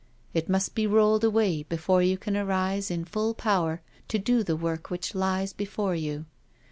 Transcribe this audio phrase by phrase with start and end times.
[0.33, 4.55] It must be rolled away before you can arise in full power to do the
[4.55, 6.25] work which lies before you.'